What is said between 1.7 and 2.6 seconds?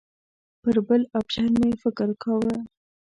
فکر کاوه.